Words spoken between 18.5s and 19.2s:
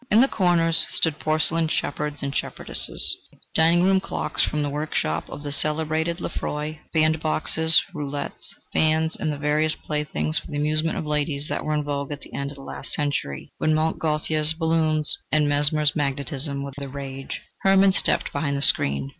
the screen.